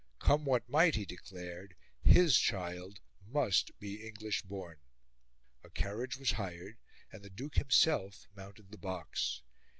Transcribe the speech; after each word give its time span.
Come 0.17 0.45
what 0.45 0.67
might, 0.67 0.95
he 0.95 1.05
declared, 1.05 1.75
his 2.03 2.35
child 2.35 3.01
must 3.27 3.79
be 3.79 4.03
English 4.03 4.41
born. 4.41 4.79
A 5.63 5.69
carriage 5.69 6.17
was 6.17 6.31
hired, 6.31 6.79
and 7.11 7.21
the 7.21 7.29
Duke 7.29 7.57
himself 7.57 8.27
mounted 8.35 8.71
the 8.71 8.79
box. 8.79 9.43